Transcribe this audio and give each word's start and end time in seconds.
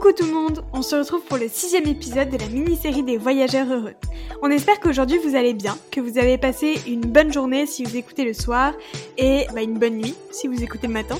Coucou 0.00 0.14
tout 0.14 0.24
le 0.24 0.32
monde, 0.32 0.64
on 0.72 0.80
se 0.80 0.96
retrouve 0.96 1.22
pour 1.26 1.36
le 1.36 1.46
sixième 1.46 1.86
épisode 1.86 2.30
de 2.30 2.38
la 2.38 2.48
mini-série 2.48 3.02
des 3.02 3.18
voyageurs 3.18 3.70
heureux. 3.70 3.92
On 4.40 4.50
espère 4.50 4.80
qu'aujourd'hui 4.80 5.18
vous 5.18 5.36
allez 5.36 5.52
bien, 5.52 5.76
que 5.90 6.00
vous 6.00 6.16
avez 6.16 6.38
passé 6.38 6.80
une 6.86 7.02
bonne 7.02 7.30
journée 7.30 7.66
si 7.66 7.84
vous 7.84 7.98
écoutez 7.98 8.24
le 8.24 8.32
soir 8.32 8.72
et 9.18 9.46
bah, 9.52 9.60
une 9.60 9.78
bonne 9.78 9.98
nuit 9.98 10.14
si 10.30 10.48
vous 10.48 10.62
écoutez 10.62 10.86
le 10.86 10.94
matin. 10.94 11.18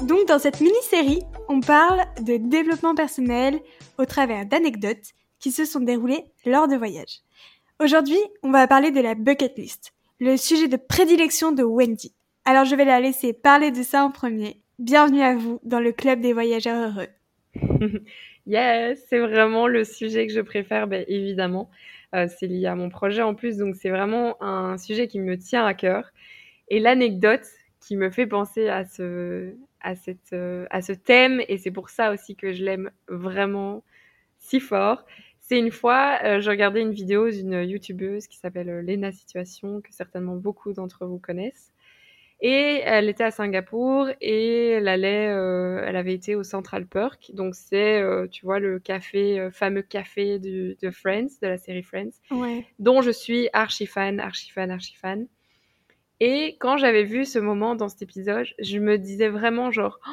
Donc 0.00 0.26
dans 0.28 0.38
cette 0.38 0.62
mini-série, 0.62 1.20
on 1.50 1.60
parle 1.60 2.00
de 2.22 2.38
développement 2.38 2.94
personnel 2.94 3.60
au 3.98 4.06
travers 4.06 4.46
d'anecdotes 4.46 5.12
qui 5.38 5.52
se 5.52 5.66
sont 5.66 5.80
déroulées 5.80 6.24
lors 6.46 6.68
de 6.68 6.76
voyages. 6.76 7.20
Aujourd'hui, 7.84 8.20
on 8.42 8.50
va 8.50 8.66
parler 8.66 8.92
de 8.92 9.00
la 9.02 9.14
bucket 9.14 9.58
list, 9.58 9.92
le 10.20 10.38
sujet 10.38 10.68
de 10.68 10.78
prédilection 10.78 11.52
de 11.52 11.64
Wendy. 11.64 12.14
Alors 12.46 12.64
je 12.64 12.76
vais 12.76 12.86
la 12.86 12.98
laisser 12.98 13.34
parler 13.34 13.72
de 13.72 13.82
ça 13.82 14.02
en 14.02 14.10
premier. 14.10 14.62
Bienvenue 14.78 15.20
à 15.20 15.36
vous 15.36 15.60
dans 15.64 15.80
le 15.80 15.92
club 15.92 16.22
des 16.22 16.32
voyageurs 16.32 16.88
heureux. 16.88 17.08
yes, 18.46 19.04
c'est 19.08 19.18
vraiment 19.18 19.66
le 19.66 19.84
sujet 19.84 20.26
que 20.26 20.32
je 20.32 20.40
préfère, 20.40 20.86
ben, 20.86 21.04
évidemment. 21.08 21.70
Euh, 22.14 22.26
c'est 22.28 22.46
lié 22.46 22.66
à 22.66 22.74
mon 22.74 22.90
projet 22.90 23.22
en 23.22 23.34
plus, 23.34 23.56
donc 23.56 23.74
c'est 23.76 23.90
vraiment 23.90 24.42
un 24.42 24.76
sujet 24.78 25.08
qui 25.08 25.18
me 25.20 25.38
tient 25.38 25.64
à 25.64 25.74
cœur. 25.74 26.12
Et 26.68 26.80
l'anecdote 26.80 27.46
qui 27.80 27.96
me 27.96 28.10
fait 28.10 28.26
penser 28.26 28.68
euh, 29.00 29.52
à 29.80 29.94
ce 29.96 30.92
thème, 30.92 31.42
et 31.48 31.58
c'est 31.58 31.70
pour 31.70 31.90
ça 31.90 32.12
aussi 32.12 32.36
que 32.36 32.52
je 32.52 32.64
l'aime 32.64 32.90
vraiment 33.08 33.82
si 34.38 34.60
fort, 34.60 35.04
c'est 35.40 35.58
une 35.58 35.70
fois, 35.72 36.18
euh, 36.24 36.40
je 36.40 36.50
regardais 36.50 36.80
une 36.82 36.92
vidéo 36.92 37.30
d'une 37.30 37.62
youtubeuse 37.64 38.26
qui 38.28 38.38
s'appelle 38.38 38.68
Lena 38.86 39.12
Situation, 39.12 39.80
que 39.80 39.92
certainement 39.92 40.36
beaucoup 40.36 40.72
d'entre 40.72 41.06
vous 41.06 41.18
connaissent. 41.18 41.72
Et 42.44 42.80
elle 42.84 43.08
était 43.08 43.22
à 43.22 43.30
Singapour 43.30 44.08
et 44.20 44.70
elle 44.70 44.88
allait, 44.88 45.28
euh, 45.28 45.80
elle 45.86 45.94
avait 45.94 46.12
été 46.12 46.34
au 46.34 46.42
Central 46.42 46.86
Perk. 46.88 47.30
Donc 47.34 47.54
c'est, 47.54 48.00
euh, 48.02 48.26
tu 48.26 48.44
vois, 48.44 48.58
le 48.58 48.80
café, 48.80 49.38
euh, 49.38 49.50
fameux 49.52 49.82
café 49.82 50.40
de 50.40 50.90
Friends, 50.90 51.28
de 51.40 51.46
la 51.46 51.56
série 51.56 51.84
Friends, 51.84 52.10
Ouais. 52.32 52.66
dont 52.80 53.00
je 53.00 53.12
suis 53.12 53.48
archi 53.52 53.86
fan, 53.86 54.18
archi 54.18 54.50
fan, 54.50 54.72
archi 54.72 54.96
fan. 54.96 55.28
Et 56.18 56.56
quand 56.58 56.76
j'avais 56.78 57.04
vu 57.04 57.24
ce 57.24 57.38
moment 57.38 57.74
dans 57.76 57.88
cet 57.88 58.02
épisode, 58.02 58.46
je 58.58 58.78
me 58.78 58.98
disais 58.98 59.28
vraiment 59.28 59.70
genre, 59.70 60.00
oh, 60.06 60.10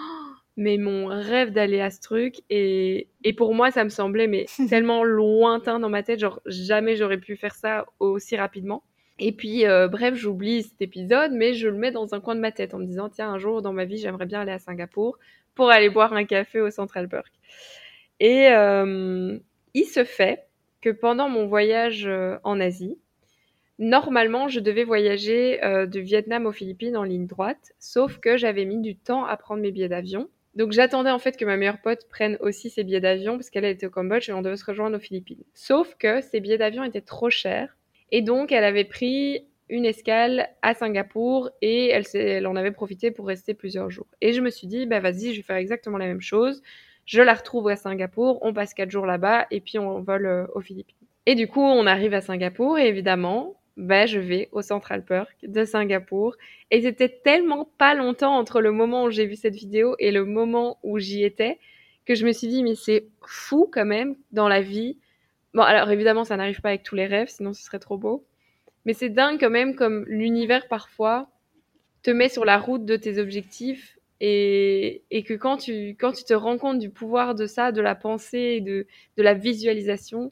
mais 0.56 0.78
mon 0.78 1.08
rêve 1.08 1.52
d'aller 1.52 1.82
à 1.82 1.90
ce 1.90 2.00
truc. 2.00 2.36
Et, 2.52 3.08
et 3.24 3.34
pour 3.34 3.56
moi, 3.56 3.72
ça 3.72 3.84
me 3.84 3.90
semblait 3.90 4.28
mais 4.28 4.46
tellement 4.70 5.04
lointain 5.04 5.80
dans 5.80 5.90
ma 5.90 6.04
tête, 6.04 6.20
genre 6.20 6.42
jamais 6.46 6.96
j'aurais 6.96 7.18
pu 7.20 7.36
faire 7.38 7.56
ça 7.56 7.86
aussi 8.00 8.38
rapidement. 8.38 8.84
Et 9.20 9.32
puis, 9.34 9.66
euh, 9.66 9.88
bref, 9.88 10.16
j'oublie 10.16 10.64
cet 10.64 10.82
épisode, 10.82 11.32
mais 11.34 11.54
je 11.54 11.68
le 11.68 11.78
mets 11.78 11.92
dans 11.92 12.16
un 12.16 12.22
coin 12.22 12.36
de 12.36 12.40
ma 12.40 12.52
tête 12.52 12.74
en 12.74 12.80
me 12.80 12.86
disant, 12.86 13.10
tiens, 13.10 13.30
un 13.30 13.38
jour 13.38 13.62
dans 13.62 13.74
ma 13.74 13.86
vie, 13.86 13.98
j'aimerais 13.98 14.26
bien 14.26 14.42
aller 14.42 14.52
à 14.52 14.60
Singapour 14.60 15.20
pour 15.56 15.70
aller 15.70 15.90
boire 15.90 16.14
un 16.14 16.24
café 16.24 16.62
au 16.62 16.70
Central 16.70 17.10
Perk. 17.10 17.34
Et 18.20 18.48
euh, 18.50 19.38
il 19.74 19.86
se 19.86 20.04
fait 20.04 20.46
que 20.82 20.90
pendant 20.90 21.30
mon 21.30 21.48
voyage 21.48 22.06
euh, 22.08 22.38
en 22.44 22.60
Asie, 22.60 22.98
normalement, 23.78 24.48
je 24.48 24.60
devais 24.60 24.84
voyager 24.84 25.64
euh, 25.64 25.86
de 25.86 26.00
Vietnam 26.00 26.46
aux 26.46 26.52
Philippines 26.52 26.98
en 26.98 27.04
ligne 27.04 27.28
droite, 27.28 27.74
sauf 27.80 28.20
que 28.20 28.38
j'avais 28.38 28.66
mis 28.66 28.80
du 28.80 28.96
temps 28.96 29.26
à 29.26 29.38
prendre 29.38 29.62
mes 29.62 29.72
billets 29.72 29.90
d'avion. 29.90 30.30
Donc 30.56 30.72
j'attendais 30.72 31.12
en 31.12 31.20
fait 31.20 31.38
que 31.38 31.46
ma 31.46 31.58
meilleure 31.58 31.82
pote 31.82 32.08
prenne 32.10 32.38
aussi 32.42 32.70
ses 32.70 32.84
billets 32.84 33.00
d'avion 33.00 33.34
parce 33.38 33.50
qu'elle 33.50 33.66
était 33.66 33.86
au 33.86 33.92
Cambodge 33.92 34.30
et 34.30 34.34
on 34.34 34.42
devait 34.42 34.58
se 34.58 34.66
rejoindre 34.66 34.98
aux 34.98 35.02
Philippines. 35.02 35.44
Sauf 35.54 35.96
que 35.96 36.22
ces 36.22 36.40
billets 36.40 36.58
d'avion 36.58 36.84
étaient 36.84 37.02
trop 37.02 37.30
chers 37.30 37.78
et 38.12 38.22
donc, 38.22 38.52
elle 38.52 38.64
avait 38.64 38.86
pris 38.86 39.46
une 39.70 39.86
escale 39.86 40.50
à 40.62 40.74
Singapour 40.74 41.52
et 41.62 41.90
elle, 41.90 42.48
en 42.48 42.56
avait 42.56 42.72
profité 42.72 43.12
pour 43.12 43.28
rester 43.28 43.54
plusieurs 43.54 43.90
jours. 43.90 44.08
Et 44.20 44.34
je 44.34 44.42
me 44.42 44.50
suis 44.50 44.68
dit, 44.68 44.86
bah 44.86 45.00
vas-y, 45.00 45.32
je 45.32 45.38
vais 45.38 45.44
faire 45.44 45.58
exactement 45.58 45.98
la 45.98 46.08
même 46.08 46.22
chose. 46.22 46.62
Je 47.06 47.22
la 47.22 47.34
retrouve 47.34 47.68
à 47.70 47.76
Singapour, 47.76 48.40
on 48.42 48.54
passe 48.54 48.74
quatre 48.74 48.92
jours 48.92 49.06
là-bas 49.06 49.48
et 49.52 49.62
puis 49.62 49.80
on 49.80 50.02
vole 50.02 50.26
euh, 50.26 50.46
aux 50.54 50.62
Philippines. 50.62 50.96
Et 51.26 51.36
du 51.36 51.48
coup, 51.48 51.62
on 51.62 51.86
arrive 51.86 52.14
à 52.14 52.22
Singapour 52.22 52.80
et 52.80 52.88
évidemment, 52.88 53.60
bah, 53.78 54.06
je 54.06 54.20
vais 54.20 54.50
au 54.52 54.62
Central 54.62 55.06
Perk 55.06 55.36
de 55.44 55.64
Singapour. 55.66 56.36
Et 56.72 56.82
c'était 56.82 57.10
tellement 57.24 57.70
pas 57.78 57.94
longtemps 57.94 58.36
entre 58.36 58.62
le 58.62 58.72
moment 58.72 59.04
où 59.04 59.12
j'ai 59.12 59.26
vu 59.26 59.36
cette 59.36 59.56
vidéo 59.56 59.96
et 60.00 60.12
le 60.12 60.26
moment 60.26 60.80
où 60.84 61.00
j'y 61.00 61.24
étais 61.24 61.60
que 62.06 62.16
je 62.16 62.26
me 62.26 62.32
suis 62.32 62.48
dit, 62.48 62.64
mais 62.64 62.76
c'est 62.76 63.06
fou 63.22 63.70
quand 63.72 63.86
même 63.86 64.16
dans 64.32 64.48
la 64.48 64.62
vie 64.62 64.98
Bon, 65.54 65.64
alors 65.64 65.90
évidemment, 65.90 66.24
ça 66.26 66.38
n'arrive 66.38 66.62
pas 66.62 66.70
avec 66.70 66.84
tous 66.84 66.96
les 66.96 67.08
rêves, 67.08 67.30
sinon 67.30 67.54
ce 67.54 67.64
serait 67.64 67.80
trop 67.80 67.98
beau. 67.98 68.26
Mais 68.86 68.94
c'est 68.94 69.10
dingue 69.10 69.40
quand 69.40 69.50
même 69.50 69.76
comme 69.76 70.06
l'univers 70.08 70.68
parfois 70.68 71.30
te 72.04 72.12
met 72.12 72.30
sur 72.30 72.46
la 72.46 72.60
route 72.60 72.86
de 72.86 72.98
tes 72.98 73.20
objectifs 73.20 73.98
et, 74.22 75.04
et 75.12 75.24
que 75.24 75.34
quand 75.36 75.58
tu, 75.58 75.92
quand 76.00 76.14
tu 76.14 76.24
te 76.26 76.34
rends 76.34 76.58
compte 76.58 76.80
du 76.80 76.90
pouvoir 76.90 77.36
de 77.36 77.48
ça, 77.48 77.72
de 77.72 77.82
la 77.82 77.96
pensée, 77.96 78.62
de, 78.62 78.88
de 79.18 79.24
la 79.24 79.34
visualisation, 79.36 80.32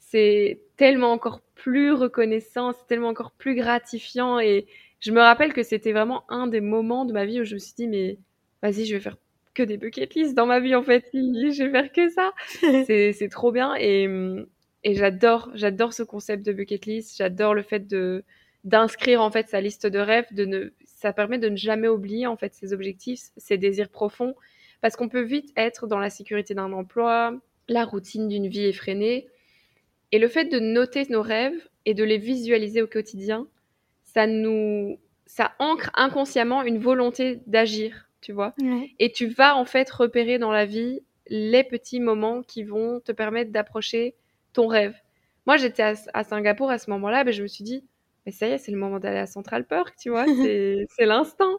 c'est 0.00 0.60
tellement 0.76 1.12
encore 1.12 1.42
plus 1.54 1.92
reconnaissant, 1.92 2.72
c'est 2.72 2.86
tellement 2.86 3.08
encore 3.08 3.32
plus 3.32 3.54
gratifiant. 3.56 4.40
Et 4.40 4.66
je 5.00 5.12
me 5.12 5.20
rappelle 5.20 5.52
que 5.54 5.62
c'était 5.62 5.92
vraiment 5.92 6.24
un 6.30 6.46
des 6.48 6.60
moments 6.60 7.04
de 7.06 7.12
ma 7.12 7.26
vie 7.26 7.40
où 7.40 7.44
je 7.44 7.54
me 7.54 7.58
suis 7.60 7.74
dit, 7.76 7.88
mais 7.88 8.18
vas-y, 8.62 8.86
je 8.86 8.94
vais 8.96 9.00
faire 9.00 9.16
que 9.56 9.62
des 9.62 9.78
bucket 9.78 10.14
lists 10.14 10.34
dans 10.34 10.46
ma 10.46 10.60
vie 10.60 10.74
en 10.74 10.82
fait. 10.82 11.08
Je 11.12 11.64
vais 11.64 11.70
faire 11.70 11.92
que 11.92 12.08
ça. 12.10 12.32
c'est 12.86 13.28
trop 13.30 13.50
bien 13.50 13.74
et, 13.78 14.06
et 14.84 14.94
j'adore 14.94 15.50
j'adore 15.54 15.92
ce 15.92 16.02
concept 16.02 16.44
de 16.44 16.52
bucket 16.52 16.86
list. 16.86 17.16
J'adore 17.16 17.54
le 17.54 17.62
fait 17.62 17.88
de 17.88 18.22
d'inscrire 18.64 19.22
en 19.22 19.30
fait 19.30 19.48
sa 19.48 19.60
liste 19.60 19.86
de 19.86 19.98
rêves. 19.98 20.26
De 20.32 20.44
ne 20.44 20.72
ça 20.84 21.12
permet 21.12 21.38
de 21.38 21.48
ne 21.48 21.56
jamais 21.56 21.88
oublier 21.88 22.26
en 22.26 22.36
fait 22.36 22.54
ses 22.54 22.72
objectifs, 22.72 23.20
ses 23.36 23.58
désirs 23.58 23.88
profonds 23.88 24.34
parce 24.82 24.94
qu'on 24.94 25.08
peut 25.08 25.22
vite 25.22 25.52
être 25.56 25.86
dans 25.86 25.98
la 25.98 26.10
sécurité 26.10 26.54
d'un 26.54 26.72
emploi, 26.72 27.34
la 27.68 27.84
routine 27.84 28.28
d'une 28.28 28.46
vie 28.46 28.66
effrénée. 28.66 29.26
Et 30.12 30.18
le 30.18 30.28
fait 30.28 30.44
de 30.44 30.60
noter 30.60 31.04
nos 31.08 31.22
rêves 31.22 31.68
et 31.86 31.94
de 31.94 32.04
les 32.04 32.18
visualiser 32.18 32.82
au 32.82 32.86
quotidien, 32.86 33.48
ça 34.04 34.26
nous 34.26 34.98
ça 35.24 35.54
ancre 35.58 35.90
inconsciemment 35.94 36.62
une 36.62 36.78
volonté 36.78 37.40
d'agir 37.46 38.05
tu 38.26 38.32
vois. 38.32 38.54
Ouais. 38.60 38.90
Et 38.98 39.12
tu 39.12 39.28
vas 39.28 39.54
en 39.56 39.64
fait 39.64 39.88
repérer 39.88 40.40
dans 40.40 40.50
la 40.50 40.66
vie 40.66 40.98
les 41.28 41.62
petits 41.62 42.00
moments 42.00 42.42
qui 42.42 42.64
vont 42.64 42.98
te 42.98 43.12
permettre 43.12 43.52
d'approcher 43.52 44.16
ton 44.52 44.66
rêve. 44.66 44.96
Moi, 45.46 45.56
j'étais 45.58 45.84
à, 45.84 45.94
à, 46.12 46.24
Singapour 46.24 46.68
à 46.68 46.78
ce 46.78 46.90
moment-là, 46.90 47.22
ben, 47.22 47.32
je 47.32 47.44
me 47.44 47.46
suis 47.46 47.62
dit, 47.62 47.84
mais 48.24 48.32
ça 48.32 48.48
y 48.48 48.50
est, 48.50 48.58
c'est 48.58 48.72
le 48.72 48.78
moment 48.78 48.98
d'aller 48.98 49.18
à 49.18 49.26
Central 49.26 49.64
Park, 49.64 49.94
tu 49.96 50.10
vois, 50.10 50.24
c'est 50.96 51.06
l'instant. 51.06 51.58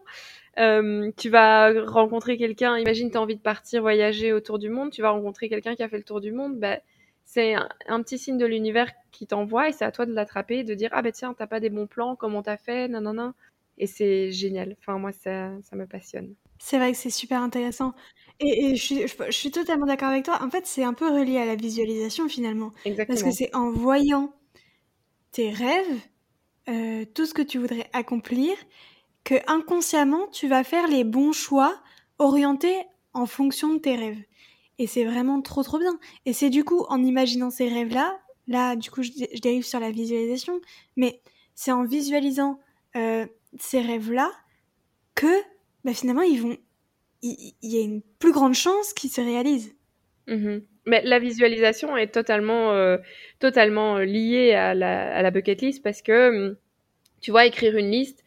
Euh, 0.60 1.10
tu 1.16 1.30
vas 1.30 1.72
rencontrer 1.86 2.38
quelqu'un, 2.38 2.78
imagine, 2.78 3.10
tu 3.12 3.18
as 3.18 3.22
envie 3.22 3.38
de 3.38 3.42
partir 3.42 3.82
voyager 3.82 4.34
autour 4.34 4.60
du 4.60 4.70
monde, 4.70 4.92
tu 4.92 5.02
vas 5.02 5.12
rencontrer 5.12 5.48
quelqu'un 5.48 5.74
qui 5.74 5.84
a 5.84 5.88
fait 5.88 5.98
le 5.98 6.04
tour 6.04 6.20
du 6.20 6.34
monde, 6.34 6.60
ben, 6.60 6.82
c'est 7.24 7.54
un, 7.54 7.70
un, 7.88 8.02
petit 8.02 8.18
signe 8.18 8.38
de 8.38 8.46
l'univers 8.46 8.92
qui 9.14 9.26
t'envoie 9.26 9.70
et 9.70 9.72
c'est 9.72 9.86
à 9.86 9.92
toi 9.94 10.06
de 10.06 10.14
l'attraper 10.14 10.60
et 10.60 10.64
de 10.66 10.74
dire, 10.74 10.90
ah 10.92 11.02
ben 11.02 11.14
tiens, 11.14 11.34
t'as 11.34 11.48
pas 11.48 11.62
des 11.62 11.70
bons 11.70 11.88
plans, 11.88 12.18
comment 12.18 12.44
t'as 12.44 12.58
fait, 12.58 12.90
non, 12.90 13.00
non, 13.00 13.14
non. 13.14 13.34
Et 13.78 13.88
c'est 13.88 14.32
génial. 14.32 14.76
Enfin, 14.80 14.98
moi, 14.98 15.12
ça, 15.12 15.52
ça 15.62 15.76
me 15.76 15.86
passionne. 15.86 16.34
C'est 16.60 16.78
vrai 16.78 16.92
que 16.92 16.98
c'est 16.98 17.12
super 17.12 17.42
intéressant. 17.42 17.94
Et, 18.40 18.66
et 18.66 18.76
je, 18.76 18.84
suis, 18.84 19.08
je, 19.08 19.14
je, 19.26 19.32
suis, 19.32 19.52
totalement 19.52 19.86
d'accord 19.86 20.10
avec 20.10 20.26
toi. 20.26 20.40
En 20.42 20.50
fait, 20.50 20.66
c'est 20.66 20.84
un 20.84 20.94
peu 20.94 21.08
relié 21.08 21.38
à 21.38 21.46
la 21.46 21.56
visualisation 21.56 22.28
finalement. 22.28 22.72
Exactement. 22.86 23.16
Parce 23.20 23.24
que 23.24 23.32
c'est 23.32 23.56
en 23.56 23.72
voyant 23.72 24.34
tes 25.32 25.52
rêves, 25.52 26.02
euh, 26.70 27.06
tout 27.14 27.26
ce 27.26 27.34
que 27.34 27.42
tu 27.42 27.60
voudrais 27.60 27.90
accomplir, 27.94 28.54
que 29.24 29.36
inconsciemment, 29.48 30.28
tu 30.32 30.48
vas 30.48 30.64
faire 30.64 30.88
les 30.88 31.04
bons 31.04 31.32
choix 31.32 31.80
orientés 32.18 32.78
en 33.14 33.26
fonction 33.26 33.74
de 33.74 33.80
tes 33.80 33.96
rêves. 33.96 34.24
Et 34.80 34.88
c'est 34.88 35.06
vraiment 35.06 35.42
trop 35.42 35.64
trop 35.64 35.80
bien. 35.80 36.00
Et 36.26 36.34
c'est 36.34 36.50
du 36.50 36.64
coup 36.64 36.86
en 36.90 37.04
imaginant 37.04 37.50
ces 37.50 37.68
rêves-là, 37.68 38.20
là 38.48 38.76
du 38.76 38.92
coup 38.92 39.02
je, 39.02 39.12
je, 39.12 39.42
dérive 39.42 39.66
sur 39.66 39.80
la 39.80 39.92
visualisation, 39.92 40.60
mais 40.96 41.22
c'est 41.56 41.72
en 41.72 41.84
visualisant 41.84 42.60
euh, 42.96 43.26
ces 43.62 43.82
rêves-là 43.82 44.32
que 45.16 45.42
bah, 45.84 45.94
finalement, 45.94 46.22
ils 46.22 46.42
vont, 46.42 46.58
il, 47.22 47.54
y 47.62 47.78
a 47.78 47.82
une 47.82 48.02
plus 48.20 48.32
grande 48.32 48.54
chance 48.54 48.94
qu'ils 48.94 49.10
se 49.10 49.22
réalisent. 49.22 49.76
Mmh. 50.28 50.58
Mais 50.86 51.02
la 51.04 51.20
visualisation 51.20 51.96
est 51.98 52.14
totalement, 52.14 52.74
euh, 52.74 52.98
totalement 53.40 53.98
liée 53.98 54.54
à 54.54 54.74
la, 54.74 55.16
à 55.16 55.22
la, 55.22 55.32
bucket 55.32 55.62
list 55.62 55.84
parce 55.84 56.02
que, 56.02 56.52
mmh, 56.52 56.58
tu 57.22 57.32
vois, 57.32 57.46
écrire 57.46 57.78
une 57.78 57.92
liste, 57.92 58.24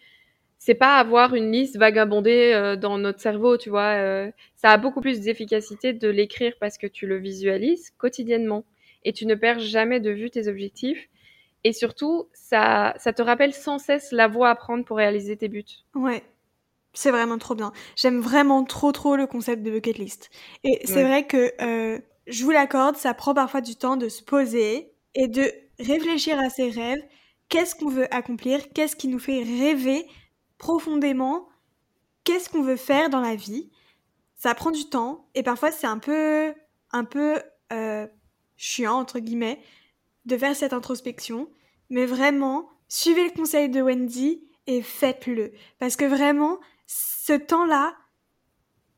c'est 0.58 0.74
pas 0.74 0.98
avoir 0.98 1.34
une 1.34 1.50
liste 1.50 1.78
vagabondée 1.78 2.52
euh, 2.54 2.76
dans 2.76 2.98
notre 2.98 3.20
cerveau, 3.20 3.56
tu 3.56 3.70
vois. 3.70 3.94
Euh, 3.96 4.30
ça 4.56 4.70
a 4.70 4.76
beaucoup 4.76 5.00
plus 5.00 5.20
d'efficacité 5.20 5.92
de 5.94 6.08
l'écrire 6.08 6.54
parce 6.60 6.76
que 6.78 6.86
tu 6.86 7.06
le 7.06 7.16
visualises 7.16 7.90
quotidiennement 7.96 8.64
et 9.04 9.12
tu 9.14 9.26
ne 9.26 9.34
perds 9.34 9.60
jamais 9.60 10.00
de 10.00 10.10
vue 10.10 10.30
tes 10.30 10.48
objectifs. 10.48 11.08
Et 11.64 11.72
surtout, 11.72 12.28
ça, 12.32 12.94
ça 12.98 13.12
te 13.12 13.22
rappelle 13.22 13.52
sans 13.52 13.78
cesse 13.78 14.12
la 14.12 14.28
voie 14.28 14.50
à 14.50 14.54
prendre 14.54 14.84
pour 14.84 14.96
réaliser 14.96 15.36
tes 15.36 15.48
buts. 15.48 15.64
Ouais, 15.94 16.22
c'est 16.92 17.10
vraiment 17.10 17.38
trop 17.38 17.54
bien. 17.54 17.72
J'aime 17.96 18.20
vraiment 18.20 18.64
trop 18.64 18.92
trop 18.92 19.16
le 19.16 19.26
concept 19.26 19.62
de 19.62 19.70
bucket 19.70 19.98
list. 19.98 20.30
Et 20.64 20.80
c'est 20.84 20.96
ouais. 20.96 21.04
vrai 21.04 21.26
que 21.26 21.52
euh, 21.60 21.98
je 22.26 22.44
vous 22.44 22.50
l'accorde, 22.50 22.96
ça 22.96 23.14
prend 23.14 23.34
parfois 23.34 23.60
du 23.60 23.76
temps 23.76 23.96
de 23.96 24.08
se 24.08 24.22
poser 24.22 24.92
et 25.14 25.28
de 25.28 25.52
réfléchir 25.78 26.38
à 26.38 26.50
ses 26.50 26.70
rêves. 26.70 27.02
Qu'est-ce 27.48 27.74
qu'on 27.74 27.88
veut 27.88 28.12
accomplir? 28.14 28.60
Qu'est-ce 28.72 28.96
qui 28.96 29.08
nous 29.08 29.18
fait 29.18 29.42
rêver 29.42 30.06
profondément? 30.58 31.48
Qu'est-ce 32.24 32.48
qu'on 32.48 32.62
veut 32.62 32.76
faire 32.76 33.10
dans 33.10 33.20
la 33.20 33.34
vie? 33.34 33.70
Ça 34.36 34.54
prend 34.54 34.70
du 34.70 34.88
temps 34.88 35.28
et 35.34 35.42
parfois 35.42 35.70
c'est 35.70 35.86
un 35.86 35.98
peu 35.98 36.54
un 36.92 37.04
peu 37.04 37.40
euh, 37.72 38.06
chiant, 38.56 38.94
entre 38.94 39.18
guillemets, 39.20 39.60
de 40.24 40.36
faire 40.36 40.56
cette 40.56 40.72
introspection. 40.72 41.48
Mais 41.88 42.06
vraiment, 42.06 42.68
suivez 42.88 43.24
le 43.24 43.30
conseil 43.30 43.68
de 43.68 43.80
Wendy 43.80 44.42
et 44.66 44.82
faites-le. 44.82 45.52
Parce 45.78 45.96
que 45.96 46.04
vraiment, 46.04 46.58
ce 46.86 47.32
temps-là, 47.32 47.94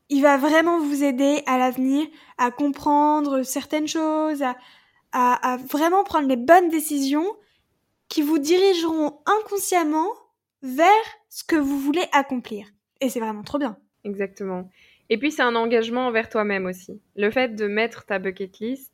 il 0.09 0.21
va 0.21 0.37
vraiment 0.37 0.79
vous 0.79 1.03
aider 1.03 1.41
à 1.47 1.57
l'avenir 1.57 2.05
à 2.37 2.51
comprendre 2.51 3.43
certaines 3.43 3.87
choses, 3.87 4.43
à, 5.11 5.57
vraiment 5.69 6.03
prendre 6.03 6.27
les 6.27 6.37
bonnes 6.37 6.69
décisions 6.69 7.25
qui 8.09 8.21
vous 8.21 8.39
dirigeront 8.39 9.19
inconsciemment 9.25 10.09
vers 10.61 10.87
ce 11.29 11.43
que 11.43 11.55
vous 11.55 11.79
voulez 11.79 12.03
accomplir. 12.11 12.67
Et 13.01 13.09
c'est 13.09 13.19
vraiment 13.19 13.43
trop 13.43 13.57
bien. 13.57 13.77
Exactement. 14.03 14.69
Et 15.09 15.17
puis 15.17 15.31
c'est 15.31 15.41
un 15.41 15.55
engagement 15.55 16.07
envers 16.07 16.29
toi-même 16.29 16.65
aussi. 16.65 17.01
Le 17.15 17.29
fait 17.31 17.55
de 17.55 17.67
mettre 17.67 18.05
ta 18.05 18.19
bucket 18.19 18.59
list 18.59 18.91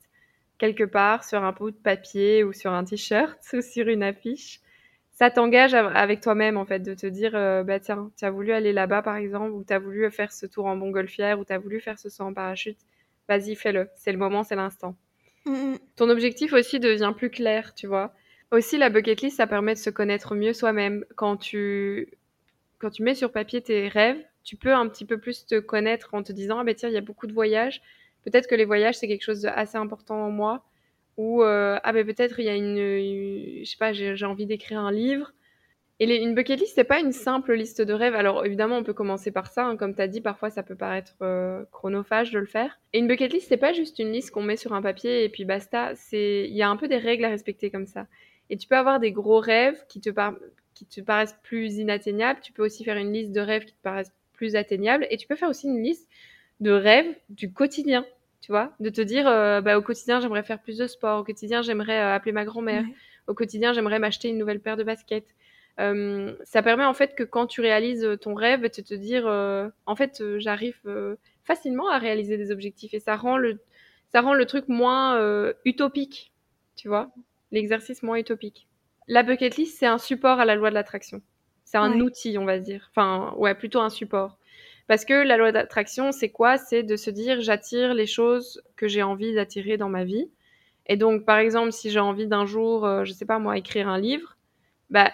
quelque 0.60 0.84
part 0.84 1.24
sur 1.24 1.44
un 1.44 1.52
bout 1.52 1.72
de 1.72 1.76
papier 1.76 2.44
ou 2.44 2.54
sur 2.54 2.72
un 2.72 2.84
t-shirt 2.84 3.40
ou 3.54 3.62
sur 3.62 3.88
une 3.88 4.04
affiche, 4.04 4.62
ça 5.12 5.32
t'engage 5.32 5.74
avec 5.74 6.22
toi-même 6.22 6.56
en 6.56 6.66
fait 6.66 6.80
de 6.80 6.94
te 6.94 7.08
dire 7.08 7.36
euh, 7.36 7.64
bah 7.64 7.80
tiens, 7.80 8.12
tu 8.18 8.24
as 8.24 8.32
voulu 8.32 8.52
aller 8.52 8.72
là-bas 8.72 9.02
par 9.02 9.18
exemple 9.18 9.52
ou 9.52 9.64
tu 9.66 9.74
as 9.74 9.80
voulu 9.80 10.10
faire 10.12 10.32
ce 10.32 10.46
tour 10.46 10.66
en 10.68 10.76
montgolfière 10.76 11.40
ou 11.40 11.46
tu 11.46 11.52
as 11.52 11.58
voulu 11.58 11.82
faire 11.82 12.00
ce 12.00 12.10
saut 12.10 12.24
en 12.24 12.34
parachute, 12.34 12.78
vas-y, 13.28 13.56
fais-le. 13.56 13.90
C'est 13.96 14.12
le 14.12 14.18
moment, 14.18 14.44
c'est 14.44 14.56
l'instant. 14.56 14.96
Mm, 15.46 15.52
mm. 15.52 15.80
Ton 15.96 16.10
objectif 16.10 16.54
aussi 16.54 16.80
devient 16.80 17.14
plus 17.16 17.30
clair, 17.30 17.74
tu 17.74 17.88
vois. 17.88 18.14
Aussi 18.52 18.78
la 18.78 18.90
bucket 18.90 19.22
list 19.22 19.38
ça 19.38 19.48
permet 19.48 19.74
de 19.74 19.80
se 19.80 19.90
connaître 19.90 20.36
mieux 20.36 20.54
soi-même 20.54 21.06
quand 21.16 21.38
tu 21.38 22.08
quand 22.80 22.90
tu 22.90 23.04
mets 23.04 23.16
sur 23.16 23.34
papier 23.34 23.62
tes 23.62 23.90
rêves, 23.90 24.24
tu 24.46 24.56
peux 24.56 24.74
un 24.74 24.88
petit 24.88 25.04
peu 25.06 25.18
plus 25.18 25.46
te 25.46 25.60
connaître 25.60 26.14
en 26.14 26.24
te 26.24 26.32
disant 26.32 26.60
ah 26.60 26.64
ben 26.64 26.74
tiens, 26.74 26.90
il 26.90 26.96
y 26.96 26.98
a 26.98 27.02
beaucoup 27.02 27.28
de 27.28 27.34
voyages, 27.34 27.82
peut-être 28.24 28.48
que 28.48 28.56
les 28.56 28.66
voyages 28.66 28.96
c'est 28.96 29.08
quelque 29.08 29.24
chose 29.24 29.42
d'assez 29.42 29.78
important 29.78 30.26
en 30.26 30.32
moi 30.32 30.64
ou 31.18 31.44
euh, 31.44 31.78
ah 31.84 31.92
ben 31.92 32.06
peut-être 32.06 32.40
il 32.40 32.46
y 32.46 32.50
a 32.50 32.56
une, 32.56 32.78
je 32.78 33.70
sais 33.70 33.78
pas 33.78 33.92
j'ai 33.92 34.26
envie 34.26 34.46
d'écrire 34.46 34.80
un 34.80 34.92
livre. 34.92 35.34
Et 36.02 36.16
une 36.16 36.34
bucket 36.34 36.58
list 36.58 36.76
c'est 36.76 36.86
pas 36.86 37.02
une 37.02 37.12
simple 37.12 37.54
liste 37.54 37.82
de 37.82 37.92
rêves. 37.92 38.16
Alors 38.16 38.46
évidemment 38.46 38.78
on 38.78 38.84
peut 38.84 38.94
commencer 38.94 39.32
par 39.32 39.48
ça 39.52 39.66
hein. 39.66 39.76
comme 39.76 39.94
tu 39.94 40.02
as 40.02 40.08
dit 40.08 40.22
parfois 40.22 40.50
ça 40.50 40.64
peut 40.64 40.78
paraître 40.78 41.16
euh, 41.22 41.66
chronophage 41.72 42.32
de 42.32 42.40
le 42.40 42.46
faire. 42.46 42.80
Et 42.94 43.00
une 43.00 43.08
bucket 43.08 43.34
list 43.34 43.50
c'est 43.50 43.58
pas 43.58 43.74
juste 43.74 44.00
une 44.00 44.14
liste 44.14 44.32
qu'on 44.32 44.44
met 44.44 44.56
sur 44.56 44.72
un 44.72 44.82
papier 44.82 45.26
et 45.26 45.30
puis 45.30 45.44
basta. 45.44 45.94
C'est 45.96 46.46
il 46.48 46.56
y 46.56 46.62
a 46.62 46.70
un 46.70 46.78
peu 46.78 46.88
des 46.88 46.98
règles 46.98 47.26
à 47.26 47.30
respecter 47.30 47.70
comme 47.70 47.86
ça. 47.86 48.08
Et 48.50 48.56
tu 48.56 48.68
peux 48.70 48.78
avoir 48.78 49.02
des 49.02 49.12
gros 49.12 49.40
rêves 49.40 49.86
qui 49.90 50.00
te 50.00 50.10
qui 50.74 50.86
te 50.86 51.02
paraissent 51.02 51.38
plus 51.44 51.76
inatteignables. 51.80 52.40
Tu 52.40 52.54
peux 52.54 52.64
aussi 52.64 52.86
faire 52.86 52.96
une 52.96 53.12
liste 53.12 53.34
de 53.34 53.42
rêves 53.42 53.66
qui 53.66 53.74
te 53.74 53.82
paraissent 53.82 54.14
plus 54.32 54.56
atteignables. 54.56 55.06
Et 55.10 55.18
tu 55.18 55.28
peux 55.28 55.36
faire 55.36 55.50
aussi 55.50 55.68
une 55.68 55.84
liste 55.84 56.08
de 56.60 56.72
rêves 56.72 57.16
du 57.30 57.52
quotidien 57.52 58.06
tu 58.42 58.52
vois, 58.52 58.74
de 58.80 58.90
te 58.90 59.02
dire, 59.02 59.28
euh, 59.28 59.62
bah, 59.62 59.78
au 59.78 59.82
quotidien, 59.82 60.20
j'aimerais 60.20 60.44
faire 60.44 60.60
plus 60.60 60.78
de 60.78 60.88
sport, 60.88 61.20
au 61.20 61.24
quotidien, 61.24 61.62
j'aimerais 61.62 62.00
euh, 62.00 62.16
appeler 62.16 62.32
ma 62.32 62.46
grand-mère, 62.46 62.84
au 63.28 63.34
quotidien, 63.34 63.74
j'aimerais 63.74 64.00
m'acheter 64.00 64.30
une 64.30 64.38
nouvelle 64.38 64.60
paire 64.60 64.78
de 64.78 64.84
baskets. 64.84 65.36
Euh, 65.80 66.36
ça 66.44 66.62
permet 66.62 66.84
en 66.84 66.94
fait 66.94 67.16
que 67.16 67.24
quand 67.24 67.48
tu 67.48 67.62
réalises 67.62 68.18
ton 68.22 68.34
rêve, 68.34 68.64
de 68.64 68.68
te 68.68 68.94
dire, 68.94 69.28
en 69.86 69.96
fait, 69.96 70.24
j'arrive 70.38 70.80
facilement 71.44 71.90
à 71.90 71.98
réaliser 71.98 72.38
des 72.38 72.52
objectifs 72.52 72.94
et 72.94 73.00
ça 73.00 73.16
rend 73.16 73.38
le, 73.38 73.60
ça 74.12 74.22
rend 74.22 74.34
le 74.34 74.46
truc 74.46 74.68
moins 74.68 75.54
utopique, 75.66 76.34
tu 76.76 76.88
vois, 76.88 77.12
l'exercice 77.52 78.04
moins 78.04 78.18
utopique. 78.18 78.68
La 79.08 79.24
bucket 79.24 79.58
list, 79.58 79.78
c'est 79.80 79.86
un 79.86 79.98
support 79.98 80.40
à 80.40 80.46
la 80.46 80.56
loi 80.56 80.70
de 80.70 80.76
l'attraction. 80.76 81.22
C'est 81.66 81.78
un 81.78 82.00
outil, 82.00 82.38
on 82.40 82.46
va 82.46 82.58
dire. 82.58 82.90
Enfin, 82.92 83.34
ouais, 83.38 83.54
plutôt 83.54 83.80
un 83.80 83.90
support. 83.90 84.40
Parce 84.90 85.06
que 85.06 85.14
la 85.14 85.38
loi 85.38 85.52
d'attraction, 85.52 86.12
c'est 86.12 86.30
quoi? 86.30 86.58
C'est 86.58 86.82
de 86.82 86.96
se 86.96 87.12
dire 87.12 87.42
j'attire 87.42 87.94
les 87.94 88.08
choses 88.08 88.64
que 88.76 88.88
j'ai 88.88 89.04
envie 89.04 89.36
d'attirer 89.36 89.78
dans 89.78 89.88
ma 89.88 90.04
vie. 90.04 90.32
Et 90.88 90.98
donc, 90.98 91.26
par 91.26 91.38
exemple, 91.38 91.72
si 91.72 91.92
j'ai 91.92 92.00
envie 92.00 92.26
d'un 92.26 92.48
jour, 92.48 92.86
je 92.86 92.90
euh, 92.90 93.06
je 93.06 93.14
sais 93.14 93.28
pas 93.28 93.38
moi, 93.38 93.56
écrire 93.56 93.88
un 93.88 94.00
livre, 94.00 94.36
bah, 94.90 95.12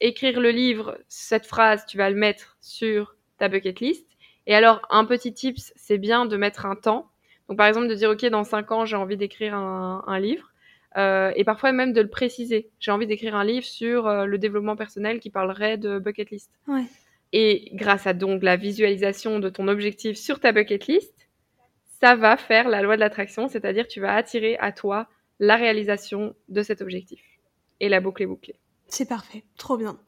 écrire 0.00 0.38
le 0.38 0.50
livre, 0.50 0.96
cette 1.08 1.46
phrase, 1.46 1.84
tu 1.86 1.98
vas 1.98 2.10
le 2.10 2.14
mettre 2.14 2.58
sur 2.60 3.16
ta 3.38 3.48
bucket 3.48 3.80
list. 3.80 4.06
Et 4.46 4.54
alors, 4.54 4.82
un 4.88 5.04
petit 5.04 5.34
tips, 5.34 5.72
c'est 5.74 5.98
bien 5.98 6.24
de 6.24 6.36
mettre 6.36 6.64
un 6.64 6.76
temps. 6.76 7.10
Donc, 7.48 7.58
par 7.58 7.66
exemple, 7.66 7.88
de 7.88 7.94
dire, 7.94 8.10
OK, 8.10 8.24
dans 8.26 8.44
cinq 8.44 8.70
ans, 8.70 8.84
j'ai 8.84 8.94
envie 8.94 9.16
d'écrire 9.16 9.56
un, 9.56 10.20
livre. 10.20 10.52
Euh, 10.96 11.32
et 11.34 11.42
parfois 11.42 11.72
même 11.72 11.92
de 11.92 12.02
le 12.02 12.08
préciser. 12.08 12.70
J'ai 12.78 12.92
envie 12.92 13.08
d'écrire 13.08 13.34
un 13.34 13.44
livre 13.44 13.66
sur 13.66 14.06
euh, 14.06 14.26
le 14.26 14.38
développement 14.38 14.76
personnel 14.76 15.18
qui 15.18 15.30
parlerait 15.30 15.76
de 15.76 15.98
bucket 15.98 16.30
list. 16.30 16.52
Ouais. 16.68 16.84
Et 17.32 17.70
grâce 17.74 18.06
à 18.06 18.14
donc 18.14 18.42
la 18.42 18.56
visualisation 18.56 19.38
de 19.38 19.48
ton 19.48 19.68
objectif 19.68 20.16
sur 20.16 20.40
ta 20.40 20.52
bucket 20.52 20.86
list, 20.86 21.28
ça 22.00 22.14
va 22.14 22.36
faire 22.36 22.68
la 22.68 22.82
loi 22.82 22.96
de 22.96 23.00
l'attraction, 23.00 23.48
c'est-à-dire 23.48 23.86
tu 23.88 24.00
vas 24.00 24.14
attirer 24.14 24.56
à 24.58 24.72
toi 24.72 25.08
la 25.40 25.56
réalisation 25.56 26.34
de 26.48 26.62
cet 26.62 26.80
objectif. 26.80 27.22
Et 27.80 27.88
la 27.88 28.00
boucle 28.00 28.22
est 28.22 28.26
bouclée. 28.26 28.56
C'est 28.88 29.06
parfait, 29.08 29.44
trop 29.58 29.76
bien. 29.76 29.98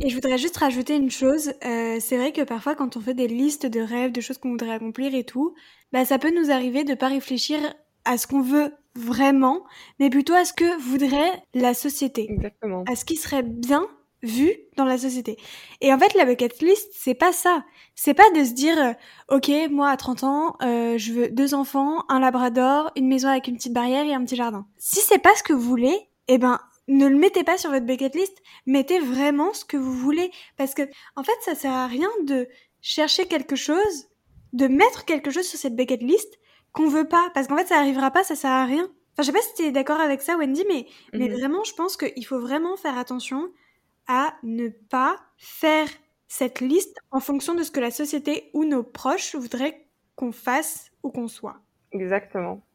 et 0.00 0.08
je 0.08 0.14
voudrais 0.14 0.38
juste 0.38 0.56
rajouter 0.56 0.96
une 0.96 1.10
chose, 1.10 1.52
euh, 1.64 1.98
c'est 2.00 2.16
vrai 2.16 2.32
que 2.32 2.42
parfois 2.42 2.74
quand 2.74 2.96
on 2.96 3.00
fait 3.00 3.14
des 3.14 3.28
listes 3.28 3.66
de 3.66 3.80
rêves, 3.80 4.10
de 4.10 4.20
choses 4.20 4.38
qu'on 4.38 4.50
voudrait 4.50 4.72
accomplir 4.72 5.14
et 5.14 5.22
tout, 5.22 5.54
bah 5.92 6.04
ça 6.04 6.18
peut 6.18 6.34
nous 6.34 6.50
arriver 6.50 6.82
de 6.82 6.94
pas 6.94 7.08
réfléchir 7.08 7.58
à 8.04 8.18
ce 8.18 8.26
qu'on 8.26 8.42
veut 8.42 8.74
vraiment, 8.96 9.64
mais 10.00 10.10
plutôt 10.10 10.34
à 10.34 10.44
ce 10.44 10.52
que 10.52 10.80
voudrait 10.80 11.42
la 11.54 11.72
société. 11.72 12.26
Exactement. 12.30 12.84
À 12.90 12.96
ce 12.96 13.04
qui 13.04 13.16
serait 13.16 13.44
bien 13.44 13.86
vu 14.24 14.50
dans 14.76 14.84
la 14.84 14.98
société. 14.98 15.36
Et 15.80 15.92
en 15.92 15.98
fait, 15.98 16.14
la 16.14 16.24
bucket 16.24 16.60
list, 16.60 16.90
c'est 16.94 17.14
pas 17.14 17.32
ça. 17.32 17.64
C'est 17.94 18.14
pas 18.14 18.28
de 18.30 18.44
se 18.44 18.52
dire, 18.52 18.76
euh, 18.78 19.36
ok, 19.36 19.50
moi 19.70 19.90
à 19.90 19.96
30 19.96 20.24
ans, 20.24 20.56
euh, 20.62 20.98
je 20.98 21.12
veux 21.12 21.28
deux 21.28 21.54
enfants, 21.54 22.04
un 22.08 22.18
labrador, 22.18 22.90
une 22.96 23.06
maison 23.06 23.28
avec 23.28 23.46
une 23.46 23.56
petite 23.56 23.72
barrière 23.72 24.04
et 24.04 24.14
un 24.14 24.24
petit 24.24 24.36
jardin. 24.36 24.66
Si 24.78 25.00
c'est 25.00 25.18
pas 25.18 25.34
ce 25.36 25.42
que 25.42 25.52
vous 25.52 25.60
voulez, 25.60 25.96
eh 26.28 26.38
ben, 26.38 26.58
ne 26.88 27.06
le 27.06 27.16
mettez 27.16 27.44
pas 27.44 27.58
sur 27.58 27.70
votre 27.70 27.86
bucket 27.86 28.14
list, 28.14 28.42
mettez 28.66 28.98
vraiment 28.98 29.52
ce 29.52 29.64
que 29.64 29.76
vous 29.76 29.92
voulez. 29.92 30.30
Parce 30.56 30.74
que, 30.74 30.82
en 31.16 31.22
fait, 31.22 31.36
ça 31.42 31.54
sert 31.54 31.72
à 31.72 31.86
rien 31.86 32.08
de 32.24 32.48
chercher 32.80 33.26
quelque 33.26 33.56
chose, 33.56 34.08
de 34.52 34.66
mettre 34.66 35.04
quelque 35.04 35.30
chose 35.30 35.46
sur 35.46 35.58
cette 35.58 35.76
bucket 35.76 36.02
list 36.02 36.38
qu'on 36.72 36.88
veut 36.88 37.08
pas. 37.08 37.30
Parce 37.34 37.46
qu'en 37.46 37.56
fait, 37.56 37.68
ça 37.68 37.78
arrivera 37.78 38.10
pas, 38.10 38.24
ça 38.24 38.34
sert 38.34 38.50
à 38.50 38.64
rien. 38.64 38.90
Enfin, 39.12 39.22
je 39.22 39.26
sais 39.26 39.32
pas 39.32 39.42
si 39.42 39.54
tu 39.54 39.62
es 39.62 39.70
d'accord 39.70 40.00
avec 40.00 40.22
ça, 40.22 40.36
Wendy, 40.36 40.64
mais, 40.68 40.86
mais 41.12 41.28
mhm. 41.28 41.38
vraiment, 41.38 41.64
je 41.64 41.72
pense 41.74 41.96
qu'il 41.96 42.26
faut 42.26 42.40
vraiment 42.40 42.76
faire 42.76 42.98
attention 42.98 43.48
à 44.08 44.34
ne 44.42 44.68
pas 44.68 45.16
faire 45.36 45.88
cette 46.28 46.60
liste 46.60 46.98
en 47.10 47.20
fonction 47.20 47.54
de 47.54 47.62
ce 47.62 47.70
que 47.70 47.80
la 47.80 47.90
société 47.90 48.50
ou 48.54 48.64
nos 48.64 48.82
proches 48.82 49.34
voudraient 49.34 49.86
qu'on 50.16 50.32
fasse 50.32 50.90
ou 51.02 51.10
qu'on 51.10 51.28
soit. 51.28 51.60
Exactement. 51.92 52.66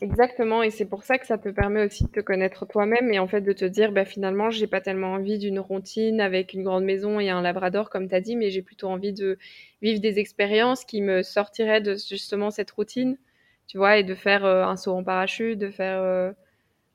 Exactement, 0.00 0.62
et 0.64 0.70
c'est 0.70 0.86
pour 0.86 1.04
ça 1.04 1.18
que 1.18 1.26
ça 1.26 1.38
te 1.38 1.48
permet 1.48 1.84
aussi 1.84 2.04
de 2.04 2.10
te 2.10 2.20
connaître 2.20 2.66
toi-même 2.66 3.12
et 3.12 3.20
en 3.20 3.28
fait 3.28 3.40
de 3.42 3.52
te 3.52 3.64
dire, 3.64 3.92
bah, 3.92 4.04
finalement, 4.04 4.50
j'ai 4.50 4.66
pas 4.66 4.80
tellement 4.80 5.12
envie 5.12 5.38
d'une 5.38 5.60
routine 5.60 6.20
avec 6.20 6.52
une 6.52 6.64
grande 6.64 6.84
maison 6.84 7.20
et 7.20 7.30
un 7.30 7.40
labrador, 7.42 7.90
comme 7.90 8.08
tu 8.08 8.14
as 8.14 8.20
dit, 8.20 8.34
mais 8.36 8.50
j'ai 8.50 8.62
plutôt 8.62 8.88
envie 8.88 9.12
de 9.12 9.38
vivre 9.82 10.00
des 10.00 10.18
expériences 10.18 10.84
qui 10.84 11.00
me 11.00 11.22
sortiraient 11.22 11.80
de 11.80 11.94
justement 11.94 12.50
cette 12.50 12.72
routine, 12.72 13.16
tu 13.68 13.78
vois, 13.78 13.96
et 13.98 14.02
de 14.04 14.14
faire 14.16 14.44
euh, 14.44 14.64
un 14.64 14.76
saut 14.76 14.92
en 14.92 15.04
parachute, 15.04 15.58
de 15.60 15.70
faire 15.70 16.00
euh, 16.02 16.32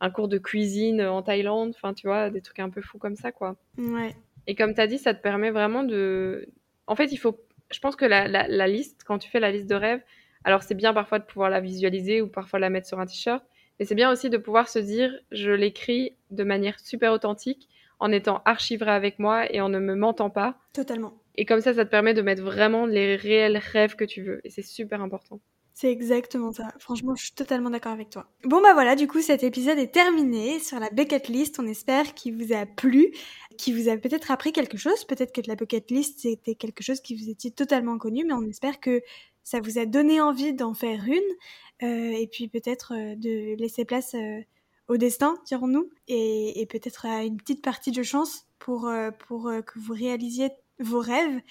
un 0.02 0.10
cours 0.10 0.28
de 0.28 0.38
cuisine 0.38 1.02
en 1.02 1.22
Thaïlande, 1.22 1.74
enfin 1.76 1.94
tu 1.94 2.08
vois, 2.08 2.30
des 2.30 2.42
trucs 2.42 2.60
un 2.60 2.70
peu 2.70 2.82
fous 2.82 2.98
comme 2.98 3.16
ça 3.16 3.32
quoi. 3.32 3.58
Ouais. 3.78 4.16
Et 4.48 4.56
comme 4.56 4.74
tu 4.74 4.82
as 4.82 4.88
dit, 4.88 4.98
ça 4.98 5.14
te 5.14 5.22
permet 5.22 5.52
vraiment 5.52 5.84
de... 5.84 6.50
En 6.88 6.96
fait, 6.96 7.12
il 7.12 7.18
faut... 7.18 7.40
Je 7.72 7.80
pense 7.80 7.96
que 7.96 8.06
la, 8.06 8.28
la, 8.28 8.68
liste, 8.68 9.04
quand 9.06 9.20
tu 9.20 9.30
fais 9.30 9.40
la 9.40 9.52
liste 9.52 9.68
de 9.68 9.76
rêves, 9.76 10.02
alors 10.44 10.64
c'est 10.64 10.74
bien 10.74 10.92
parfois 10.92 11.20
de 11.20 11.26
pouvoir 11.26 11.52
la 11.52 11.60
visualiser 11.60 12.22
ou 12.22 12.28
parfois 12.28 12.58
la 12.58 12.72
mettre 12.72 12.88
sur 12.88 13.00
un 13.00 13.06
t-shirt, 13.06 13.44
mais 13.78 13.86
c'est 13.86 13.94
bien 13.94 14.12
aussi 14.12 14.32
de 14.32 14.38
pouvoir 14.38 14.68
se 14.68 14.80
dire, 14.80 15.14
je 15.32 15.52
l'écris 15.52 16.16
de 16.32 16.44
manière 16.44 16.80
super 16.80 17.14
authentique, 17.14 17.70
en 18.00 18.12
étant 18.12 18.42
archivré 18.46 18.90
avec 18.90 19.20
moi 19.20 19.54
et 19.54 19.62
en 19.62 19.70
ne 19.70 19.78
me 19.78 19.94
mentant 19.94 20.32
pas. 20.32 20.58
Totalement. 20.74 21.14
Et 21.36 21.46
comme 21.46 21.62
ça, 21.62 21.74
ça 21.74 21.86
te 21.86 21.90
permet 21.92 22.14
de 22.14 22.22
mettre 22.22 22.42
vraiment 22.42 22.86
les 22.86 23.16
réels 23.16 23.58
rêves 23.58 23.96
que 23.96 24.06
tu 24.06 24.24
veux. 24.24 24.42
Et 24.44 24.50
c'est 24.50 24.64
super 24.64 25.02
important. 25.02 25.40
C'est 25.80 25.94
exactement 25.94 26.52
ça. 26.52 26.74
Franchement, 26.78 27.16
je 27.16 27.24
suis 27.24 27.34
totalement 27.34 27.70
d'accord 27.70 27.94
avec 27.94 28.10
toi. 28.10 28.30
Bon 28.44 28.62
bah 28.62 28.74
voilà, 28.74 28.98
du 28.98 29.08
coup 29.08 29.22
cet 29.22 29.44
épisode 29.44 29.80
est 29.80 29.94
terminé 29.94 30.60
sur 30.60 30.78
la 30.78 30.90
bucket 30.90 31.30
list. 31.30 31.58
On 31.58 31.66
espère 31.66 32.14
qu'il 32.16 32.36
vous 32.36 32.52
a 32.52 32.66
plu, 32.66 33.14
qu'il 33.58 33.82
vous 33.82 33.88
a 33.88 33.96
peut-être 33.96 34.30
appris 34.30 34.52
quelque 34.52 34.76
chose. 34.76 35.06
Peut-être 35.06 35.32
que 35.32 35.40
la 35.48 35.56
bucket 35.56 35.90
list 35.90 36.20
c'était 36.20 36.56
quelque 36.56 36.84
chose 36.84 37.00
qui 37.00 37.16
vous 37.16 37.30
était 37.30 37.52
totalement 37.52 37.98
connu, 37.98 38.26
mais 38.26 38.34
on 38.34 38.44
espère 38.44 38.82
que 38.82 39.02
ça 39.46 39.62
vous 39.62 39.80
a 39.80 39.86
donné 39.86 40.20
envie 40.20 40.54
d'en 40.54 40.74
faire 40.74 41.06
une 41.06 41.88
euh, 41.88 42.12
et 42.12 42.28
puis 42.28 42.50
peut-être 42.50 42.94
euh, 42.94 43.16
de 43.16 43.56
laisser 43.56 43.86
place 43.86 44.16
euh, 44.16 44.42
au 44.90 44.98
destin, 44.98 45.38
dirons-nous, 45.46 45.90
et, 46.10 46.60
et 46.60 46.66
peut-être 46.66 47.06
à 47.06 47.24
une 47.24 47.38
petite 47.38 47.62
partie 47.62 47.92
de 47.92 48.04
chance 48.04 48.48
pour, 48.60 48.92
pour 49.28 49.50
que 49.66 49.80
vous 49.80 49.94
réalisiez 49.94 50.50
vos 50.80 51.00
rêves. 51.00 51.42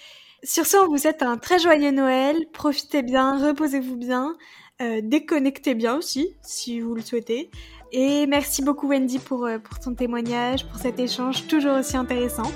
Sur 0.44 0.66
ce, 0.66 0.76
on 0.76 0.88
vous 0.88 0.98
souhaite 0.98 1.22
un 1.22 1.36
très 1.36 1.58
joyeux 1.58 1.90
Noël. 1.90 2.46
Profitez 2.52 3.02
bien, 3.02 3.38
reposez-vous 3.44 3.96
bien, 3.96 4.36
euh, 4.80 5.00
déconnectez 5.02 5.74
bien 5.74 5.96
aussi, 5.96 6.36
si 6.42 6.80
vous 6.80 6.94
le 6.94 7.02
souhaitez. 7.02 7.50
Et 7.90 8.26
merci 8.26 8.62
beaucoup 8.62 8.88
Wendy 8.88 9.18
pour, 9.18 9.46
euh, 9.46 9.58
pour 9.58 9.78
ton 9.78 9.94
témoignage, 9.94 10.66
pour 10.66 10.78
cet 10.78 10.98
échange 11.00 11.46
toujours 11.46 11.78
aussi 11.78 11.96
intéressant. 11.96 12.50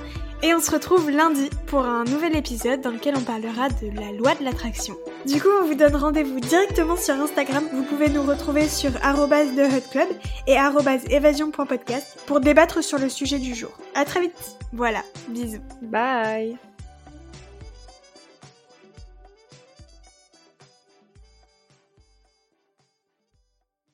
Et 0.45 0.55
on 0.55 0.61
se 0.61 0.73
retrouve 0.73 1.09
lundi 1.09 1.51
pour 1.69 1.85
un 1.85 2.05
nouvel 2.05 2.35
épisode 2.35 2.81
dans 2.81 2.91
lequel 2.91 3.15
on 3.17 3.21
parlera 3.21 3.69
de 3.69 3.91
la 3.95 4.11
loi 4.11 4.35
de 4.35 4.45
l'attraction. 4.45 4.97
Du 5.25 5.41
coup, 5.41 5.49
on 5.63 5.67
vous 5.67 5.75
donne 5.75 5.95
rendez-vous 5.95 6.41
directement 6.41 6.97
sur 6.97 7.15
Instagram. 7.15 7.65
Vous 7.73 7.85
pouvez 7.85 8.09
nous 8.09 8.25
retrouver 8.25 8.69
sur 8.69 8.91
@thehutclub 8.91 10.09
et 10.49 10.57
@evasion.podcast 10.57 12.19
pour 12.27 12.41
débattre 12.41 12.83
sur 12.83 12.99
le 12.99 13.09
sujet 13.09 13.39
du 13.39 13.55
jour. 13.55 13.71
À 13.95 14.05
très 14.05 14.21
vite. 14.21 14.57
Voilà, 14.73 15.03
bisous. 15.29 15.61
Bye. 15.81 16.59